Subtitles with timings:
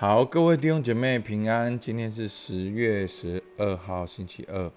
[0.00, 1.78] 好，各位弟兄姐妹平安。
[1.78, 4.72] 今天是十月十二号，星期二，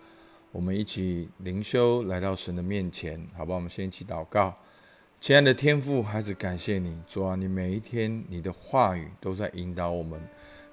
[0.51, 3.55] 我们一起灵修，来到神的面前，好吧？
[3.55, 4.53] 我们先一起祷告。
[5.21, 10.19] 亲爱的天父，孩子，感谢你，主啊，你每一天你的话语都在引导我们，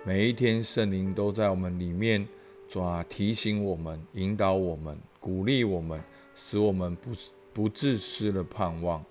[0.02, 2.26] 每一天圣灵都在我们里面，
[2.66, 6.02] 主啊，提醒我们，引导我们，鼓励我们，
[6.34, 7.12] 使我们不
[7.52, 9.04] 不自失了盼望。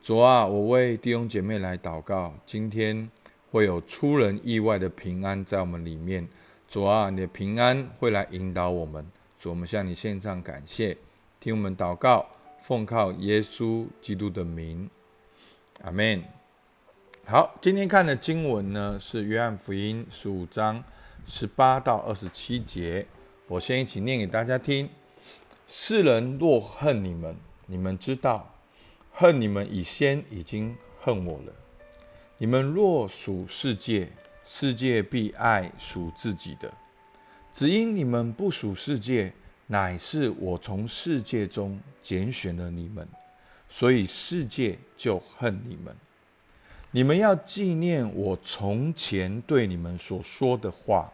[0.00, 3.08] 主啊，我为弟兄姐妹来祷告，今天。
[3.52, 6.26] 会有出人意外的平安在我们里面，
[6.66, 9.06] 主啊，你的平安会来引导我们。
[9.38, 10.96] 主，我们向你献上感谢，
[11.38, 12.26] 听我们祷告，
[12.58, 14.88] 奉靠耶稣基督的名，
[15.82, 16.24] 阿门。
[17.26, 20.82] 好，今天看的经文呢是约翰福音十五章
[21.26, 23.06] 十八到二十七节，
[23.48, 24.88] 我先一起念给大家听。
[25.68, 28.54] 世人若恨你们，你们知道，
[29.12, 31.52] 恨你们以先已经恨我了。
[32.42, 34.08] 你们若属世界，
[34.44, 36.68] 世界必爱属自己的；
[37.52, 39.32] 只因你们不属世界，
[39.68, 43.06] 乃是我从世界中拣选了你们，
[43.68, 45.94] 所以世界就恨你们。
[46.90, 51.12] 你们要纪念我从前对你们所说的话：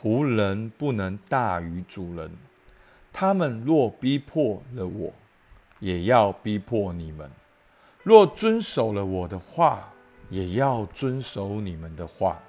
[0.00, 2.30] 仆人不能大于主人。
[3.12, 5.12] 他们若逼迫了我，
[5.80, 7.28] 也要逼迫你们；
[8.02, 9.92] 若遵守了我的话，
[10.30, 12.42] 也要遵守你们的话，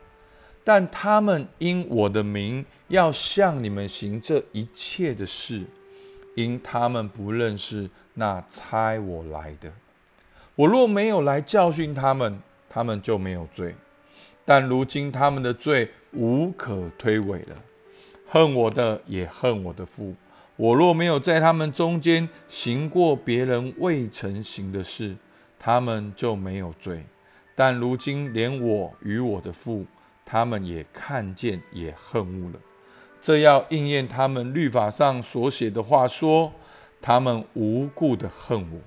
[0.64, 5.64] 但他们因我的名要向你们行这一切的事，
[6.36, 9.72] 因他们不认识那差我来的。
[10.56, 13.72] 我若没有来教训他们，他们就没有罪；
[14.44, 17.56] 但如今他们的罪无可推诿了。
[18.30, 20.14] 恨我的也恨我的父。
[20.56, 25.16] 我若没有在他们中间行过别人未曾行的事，
[25.60, 27.06] 他们就没有罪。
[27.60, 29.84] 但如今连我与我的父，
[30.24, 32.60] 他们也看见，也恨恶了。
[33.20, 36.54] 这要应验他们律法上所写的话，说
[37.02, 38.80] 他们无故的恨我。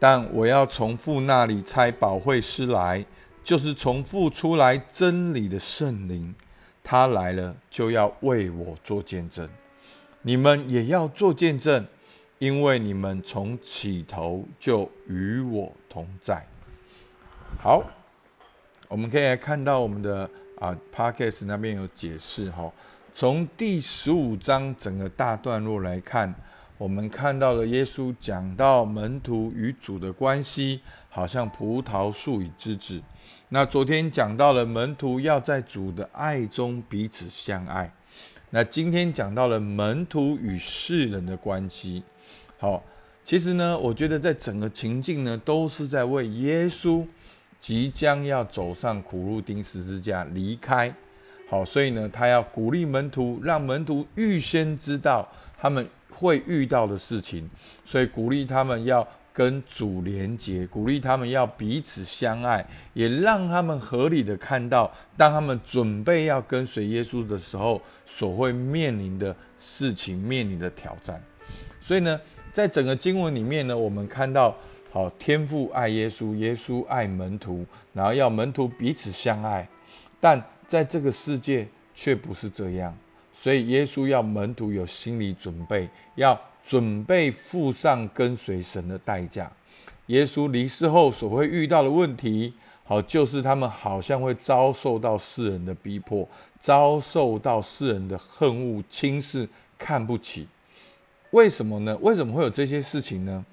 [0.00, 3.06] 但我要从父那里差保惠师来，
[3.44, 6.34] 就是从父出来真理的圣灵。
[6.82, 9.48] 他来了，就要为我做见证。
[10.22, 11.86] 你们也要做见证。
[12.38, 16.46] 因为你们从起头就与我同在。
[17.60, 17.82] 好，
[18.86, 20.28] 我们可以来看到我们的
[20.60, 22.72] 啊 p a d k a s 那边有解释哈。
[23.12, 26.32] 从第十五章整个大段落来看，
[26.76, 33.02] 我们看到了耶稣讲到门徒与主的关系，好像葡萄树与枝子。
[33.48, 37.92] 那昨天讲到了门徒要在主的爱中彼此相爱。
[38.50, 42.04] 那今天讲到了门徒与世人的关系。
[42.60, 42.82] 好，
[43.22, 47.06] 其实呢，我觉得在整个情境呢，都是在为耶稣
[47.60, 50.92] 即将要走上苦路钉十字架离开。
[51.48, 55.26] 好，所以呢，他要鼓励门徒，让门徒预先知道
[55.56, 57.48] 他们会遇到的事情，
[57.84, 71.22] 所以鼓励他们要跟主连结，鼓励他们要彼此相爱，也让他们合理的看到，当他们准备要跟随耶稣的时候，所会面临的事情，面临的挑战。
[71.80, 72.20] 所以呢。
[72.58, 74.52] 在整个经文里面呢，我们看到，
[74.90, 79.64] 好天父爱耶稣，耶稣爱门徒，然后要门徒彼此相爱，
[80.18, 82.92] 但在这个世界却不是这样，
[83.32, 89.48] 所以耶稣要门徒有心理准备，要准备付上跟随神的代价。
[90.06, 92.52] 耶稣离世后所会遇到的问题，
[92.82, 99.48] 好就是他们好像会遭受到世人的逼迫，遭受到世人的恨恶、轻视、
[99.78, 100.48] 看不起。
[101.30, 101.96] 为什么呢？
[102.00, 103.44] 为什么会有这些事情呢？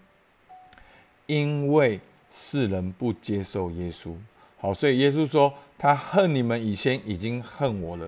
[1.25, 1.99] 因为
[2.31, 4.13] 世人不接受耶稣，
[4.57, 8.07] 好，所以耶稣说他恨你们以前已经恨我了，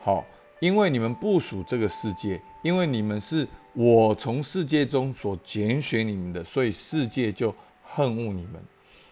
[0.00, 0.24] 好，
[0.60, 8.54] 因为你们不属这个世界，因为你们是我从世界中所拣选你们的，所以世界就恨恶你们。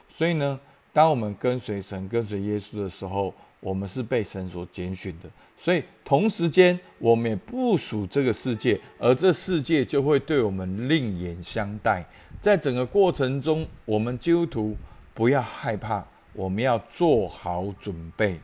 [0.08, 0.60] 所以呢，
[0.92, 3.32] 当我们跟随神、跟随耶稣的时候，
[3.66, 12.06] 我们是被神所拣选的，所以同时间我们也不属这个世界，而这世界就会对我们另眼相待。
[12.40, 14.76] 在整个过程中，我们基督徒
[15.12, 18.38] 不要害怕，我们要做好准备。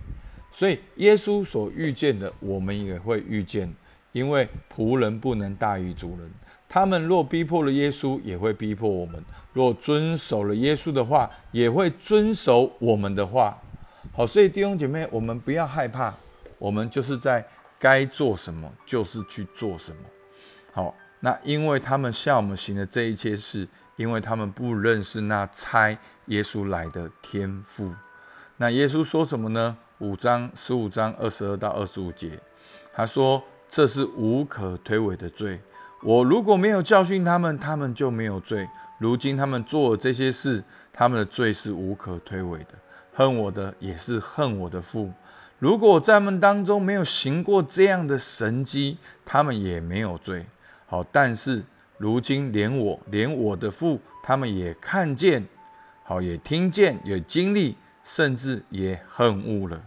[0.50, 3.72] 所以耶稣所遇见的，我们也会遇见，
[4.10, 6.28] 因为仆人不能大于主人。
[6.68, 9.22] 他们若逼迫了耶稣，也会逼迫我们；
[9.52, 13.56] 若遵守了耶稣的话，也会遵守我们的话。
[14.14, 16.14] 好，所以弟兄姐妹，我们不要害怕，
[16.58, 17.42] 我们就是在
[17.78, 20.02] 该做什么，就是去做什么。
[20.70, 23.66] 好，那因为他们向我们行的这一切事，
[23.96, 27.94] 因为他们不认识那差耶稣来的天赋，
[28.58, 29.78] 那耶稣说什么呢？
[30.00, 32.38] 五章十五章二十二到二十五节，
[32.92, 35.58] 他说：“这是无可推诿的罪。
[36.02, 38.68] 我如果没有教训他们，他们就没有罪。
[38.98, 40.62] 如今他们做了这些事，
[40.92, 42.81] 他们的罪是无可推诿的。
[43.14, 45.12] 恨我的也是恨我的父。
[45.58, 50.46] 如果在他们当中没有行过这样的神迹，他们也没有罪。
[50.86, 51.62] 好，但是
[51.98, 55.46] 如今连我，连我的父，他们也看见，
[56.02, 59.80] 好，也听见，也经历。”甚至也恨恶了，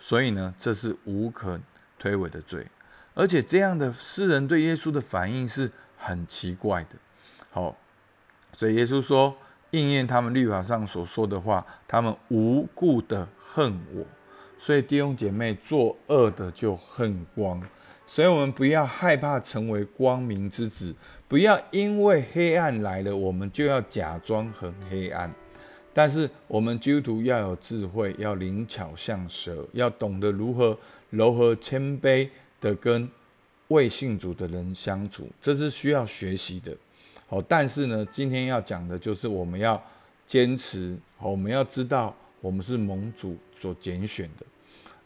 [0.00, 1.60] 所以呢，这是无可
[1.98, 2.66] 推诿的罪。
[3.12, 6.96] 而且这样的诗人对耶稣的反应是很奇怪的。
[7.50, 7.76] 好，
[8.54, 9.36] 所以耶稣说，
[9.70, 14.04] 应验他们律法上所说的话，他们无故的恨我。
[14.58, 17.62] 所以弟兄姐妹，作恶的就恨光。
[18.06, 20.94] 所以我们不要害怕成为光明之子，
[21.28, 25.30] 不要因为黑暗来了，我们就要假装很黑暗。
[25.92, 30.78] 但是我们基督徒要有智慧，要灵巧像蛇，要懂得如何
[31.10, 32.28] 柔和谦卑
[32.60, 33.08] 的跟
[33.68, 36.74] 未信主的人相处，这是需要学习的。
[37.28, 39.80] 好，但是呢，今天要讲的就是我们要
[40.26, 44.46] 坚持，好，我们要知道我们是盟主所拣选的，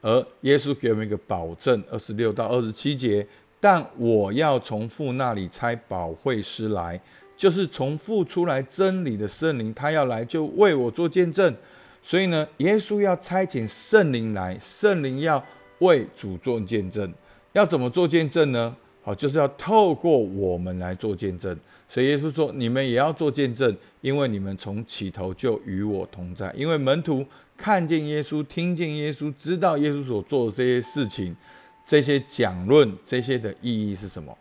[0.00, 3.26] 而耶稣给我们一个保证，二十六到二十七节，
[3.58, 7.00] 但我要从父那里差保惠师来。
[7.34, 11.52] 就是从父出来真理的圣灵，他要来就为我做见证。
[12.00, 15.44] 所以呢，耶稣要差遣圣灵来，圣灵要
[15.80, 17.12] 为主做见证。
[17.52, 18.76] 要怎么做见证呢？
[19.02, 21.56] 好，就是要透过我们来做见证。
[21.88, 26.52] 所以耶稣说：“你们也要做见证，因为你们从起头就与我同在。
[26.56, 27.26] 因为门徒
[27.56, 31.37] 看见耶稣，听见耶稣，知道耶稣所做的这些事情，
[31.84, 34.37] 这些讲论，这些的意义是什么？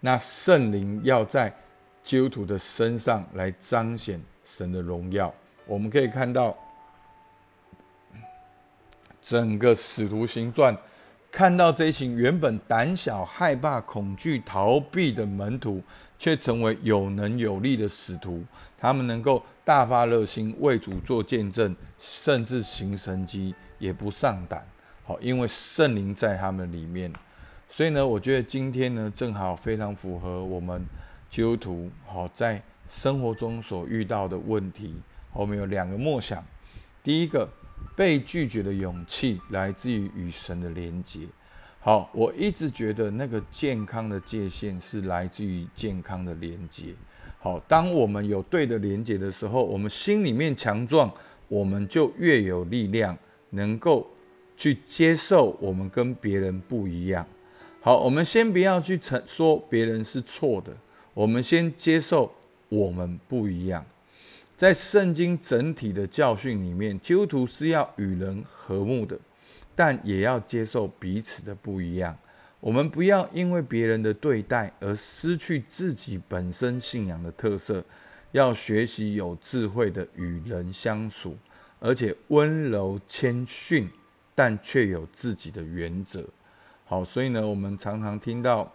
[0.00, 1.54] 那圣灵要在。”
[2.06, 5.34] 基督徒的身上来彰显神的荣耀。
[5.66, 6.56] 我们可以看到，
[9.20, 10.72] 整个使徒行传，
[11.36, 15.82] 看到这一群原本胆小、害怕、恐惧、逃避的门徒，
[16.18, 18.42] 却成为有能有力的使徒。
[18.78, 24.66] 他们能够大发热心为主做见证，甚至行神迹，也不上胆。
[25.04, 27.12] 好，因为圣灵在他们里面。
[27.68, 30.86] 所以呢，我觉得今天呢，正好非常符合我们。
[31.28, 34.94] 基督徒好，在生活中所遇到的问题，
[35.34, 36.42] 我们有两个默想。
[37.04, 37.46] 第一个，
[37.94, 41.20] 被拒绝的勇气来自于与神的连接。
[41.78, 46.86] 好，我一直觉得那个健康的界限是来自于健康的连接。
[47.38, 51.12] 好，当我们有对的连接的时候，我们心里面强壮，
[51.46, 53.16] 我们就越有力量，
[53.50, 54.04] 能够
[54.56, 57.24] 去接受我们跟别人不一样。
[57.80, 60.76] 好，我们先不要去承说别人是错的。
[61.14, 62.32] 我们先接受
[62.68, 63.86] 我们不一样，
[64.56, 69.18] 在圣经整体的教训里面，基督徒是要与人和睦的，
[69.74, 72.16] 但也要接受彼此的不一样。
[72.58, 77.84] 我们不要因为别人的对待而失去自己本身信仰的特色，
[78.32, 81.36] 要学习有智慧的与人相处，
[81.78, 83.88] 而且温柔谦逊，
[84.34, 86.24] 但却有自己的原则。
[86.86, 88.72] 好，所以呢，我们常常听到。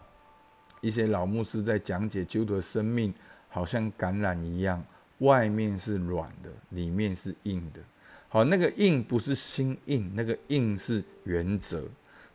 [0.84, 3.14] 一些老牧师在讲解基督徒的生命，
[3.50, 4.84] 好像橄榄一样，
[5.22, 7.82] 外面是软的，里面是硬的。
[8.30, 11.84] 好，那个硬不是心硬，那个硬是原则，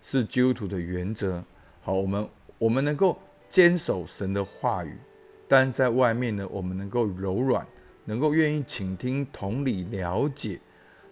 [0.03, 1.45] 是基督徒的原则。
[1.81, 2.29] 好，我们
[2.59, 3.17] 我们能够
[3.49, 4.99] 坚守神的话语，
[5.47, 7.67] 但在外面呢，我们能够柔软，
[8.05, 10.59] 能够愿意倾听、同理、了解。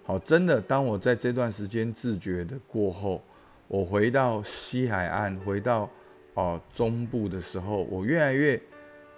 [0.03, 3.23] 好，真的，当我在这段时间自觉的过后，
[3.69, 5.89] 我回到西海岸，回到。
[6.37, 8.61] 哦，中部的时候，我越来越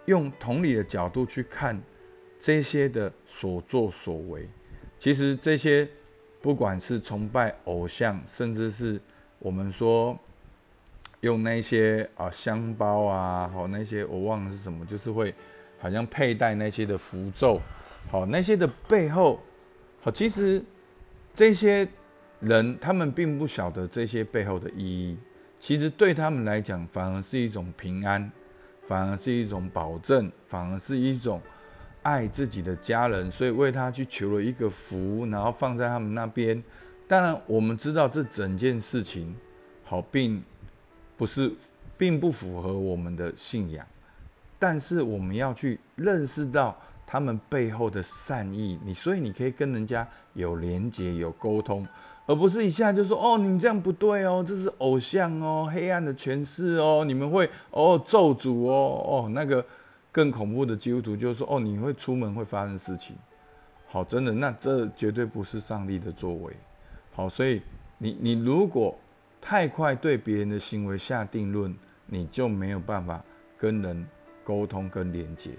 [0.05, 1.81] 用同理的角度去看
[2.39, 4.49] 这些的所作所为。
[4.99, 5.89] 其实这些，
[6.41, 9.01] 不管是崇拜偶像，甚至是
[9.39, 10.19] 我们说
[11.21, 15.35] 用那些啊香包啊，好那些我忘了是什么，就是会
[15.79, 17.61] 好像佩戴那些的符咒，
[18.11, 19.41] 好那些的背后，
[20.01, 20.63] 好其实
[21.35, 21.87] 这些
[22.41, 25.17] 人他们并不晓得这些背后的意义。
[25.59, 28.31] 其实对他们来讲，反而是一种平安，
[28.85, 31.41] 反而是一种保证，反而是一种
[32.07, 36.63] 爱自己的家人，所以为他去求了一个福，然后放在他们那边。
[37.09, 39.35] 当然，我们知道这整件事情
[39.85, 40.41] 好，并
[41.17, 41.53] 不是，
[41.99, 43.85] 并不符合我们的信仰，
[44.57, 48.79] 但是我们要去认识到他们背后的善意。
[48.85, 51.85] 你所以你可以跟人家有连接，有沟通。
[52.29, 59.65] 而不是一下就说哦，你们这样不对哦，这是偶像哦，黑暗的权势哦，你们会哦咒诅哦哦，那个
[60.17, 63.15] 更恐怖的基督徒就是说哦，你会出门会发生事情
[63.87, 66.57] 好，真的，那这绝对不是上帝的作为。
[67.13, 67.61] 好，所以
[67.99, 68.99] 你你如果
[69.43, 73.23] 太快对别人的行为下定论，你就没有办法
[73.59, 74.07] 跟人
[74.43, 75.51] 沟通跟连接。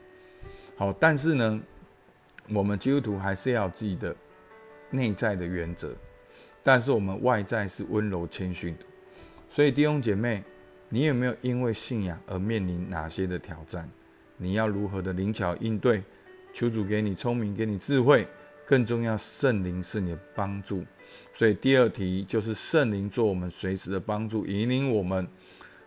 [0.76, 1.62] 好，但是呢，
[2.50, 4.16] 我们基督徒还是要有自己的
[4.90, 5.96] 内在的原则，
[6.64, 8.86] 但是我们外在是温柔谦逊的。
[9.48, 10.44] 所以弟兄姐妹，
[10.90, 13.88] 你有没有因为信仰而面临哪些的挑战？
[14.38, 16.04] 你要如何的灵巧应对？
[16.54, 18.28] 求主给你聪明，给你智慧，
[18.66, 20.84] 更重要，圣灵是你的帮助。
[21.32, 25.28] 所以第二题就是圣灵做我们随时的帮助，引领我们。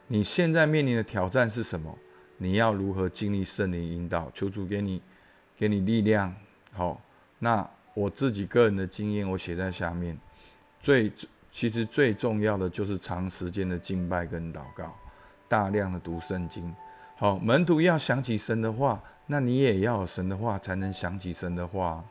[0.07, 1.97] 你现在面临的挑战是什么？
[2.37, 4.30] 你要如何经历圣灵引导？
[4.33, 5.02] 求主给你，
[5.57, 6.35] 给你力量。
[6.73, 7.02] 好，
[7.38, 10.16] 那我自己个人的经验，我写在下面。
[10.78, 11.12] 最
[11.50, 14.97] 其实最重要的就是长时间的敬拜跟祷告，
[15.49, 16.73] 大量的读圣经。
[17.21, 22.03] 好，门徒要想起神的话，那你也要有神的话才能想起神的话。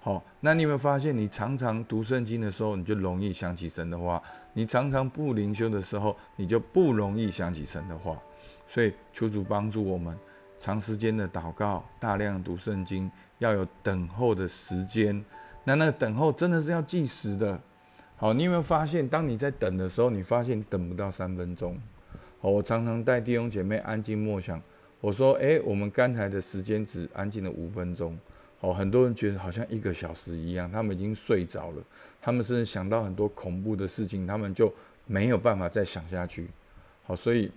[0.00, 4.20] 好，那你有没有发现，你常常读圣经的时候，你就容易想起神的话；
[4.52, 8.18] 你常常不灵修的时候，你就不容易想起神的话。
[8.66, 10.14] 所以求主帮助我们，
[10.58, 15.24] 长时间的祷告，大量读圣经，要有等候的时间。
[15.64, 17.58] 那那个等候真的是要计时的。
[18.14, 21.80] 好，你有没有发现，当你在等的时候，你发现等不到三分钟。
[22.40, 24.60] 好，我常常带弟兄姐妹安静默想。
[25.00, 28.18] 我说，诶，我们刚才的时间只安静了五分钟。
[28.60, 31.82] 哦，很多人觉得好像一个小时一样，他们已经睡着了，
[32.20, 34.72] 他们甚至想到很多恐怖的事情，他们就
[35.06, 36.46] 没有办法再想下去。
[37.04, 37.50] 好，所以。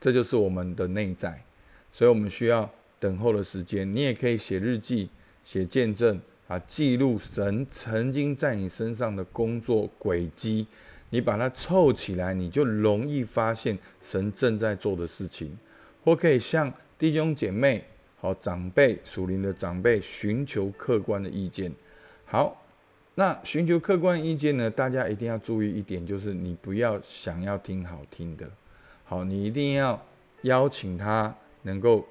[0.00, 1.42] 这就是我们的内在，
[1.90, 3.92] 所以我们需要等候的时间。
[3.92, 5.10] 你也可以写日记、
[5.42, 10.68] 写见证啊，记录神曾经在你身上的工作轨迹。
[11.10, 15.56] 你把它凑起来，你就容易发现神正在做的事情。
[16.04, 17.84] 或可以向弟兄姐妹、
[18.20, 21.70] 好长辈、属灵的长辈寻求客观的意见。
[22.24, 22.64] 好，
[23.14, 24.70] 那寻求客观意见呢？
[24.70, 28.48] 大家一定要注意一点，就是你不要想要听好听的。
[29.04, 30.00] 好，你一定要
[30.42, 32.06] 邀请他能够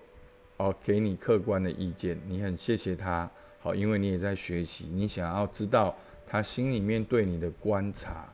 [0.58, 3.30] 哦给你客观的意见，你很谢谢他。
[3.60, 5.96] 好，因为你也在学习，你想要知道
[6.28, 8.28] 他心里面对你的观察。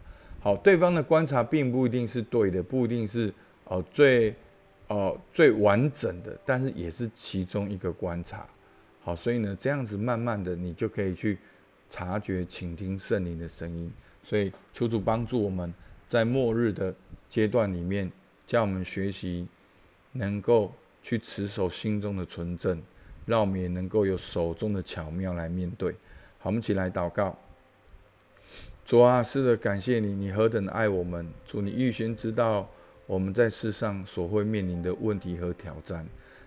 [0.44, 3.34] 好，对方的观察并不一定是对的，不一定是
[3.64, 4.36] 哦最
[4.90, 8.46] 哦最完整的，但是也是其中一个观察。
[9.02, 11.38] 好，所以呢，这样子慢慢的，你就可以去
[11.90, 13.90] 察觉、倾听圣灵的声音。
[14.22, 15.74] 所以求主帮助我们
[16.10, 16.94] 在末日的
[17.30, 18.12] 阶段里面。
[18.46, 19.48] 叫我们学习，
[20.12, 20.72] 能够
[21.02, 22.80] 去持守心中的纯正，
[23.26, 25.94] 让我们也能够有手中的巧妙来面对。
[26.40, 27.36] 好，我们一起来祷告。
[28.86, 31.26] 主啊，是的，感谢你，你何等爱我们。
[31.46, 32.70] 主，你预先知道
[33.08, 36.06] 我们在世上所会面临的问题和挑战。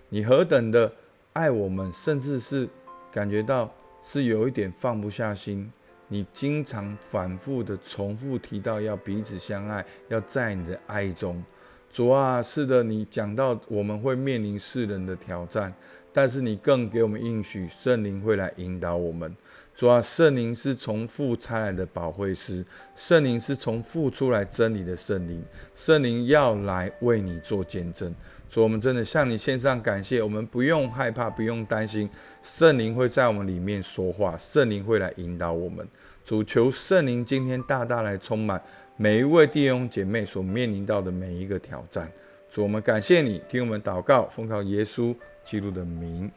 [0.09, 0.91] 你何等的
[1.33, 2.69] 爱我们，甚至是
[3.11, 5.71] 感觉到是有一点放不下心。
[6.09, 11.43] 你经常反复的重复提到要彼此相爱，要在你的爱中。
[11.89, 15.73] 主啊，是的，你讲到我们会面临世人的挑战，
[16.13, 19.35] 但是你更给我们应许，圣灵会来引导我们。
[19.77, 22.65] 主啊，圣灵是从父差来的保惠师，
[22.95, 25.39] 圣灵是从父出来真理的圣灵，
[25.75, 28.11] 圣灵要来为你做见证。
[28.49, 32.09] 主，我们真的向你献上感谢，我们不用害怕，不用担心，
[32.41, 35.87] 圣灵会在我们里面说话，圣灵会来引导我们。
[36.23, 38.59] 主，求圣灵今天大大来充满。
[38.95, 42.11] 每一位弟兄姐妹所面临到的每一个挑战，
[42.49, 45.15] 主，我们感谢你，听我们祷告，奉靠耶稣
[45.45, 46.31] 基督的名，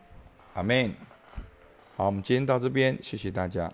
[0.53, 0.93] 阿门。
[2.01, 3.71] 好，我们今天到这边，谢谢大家。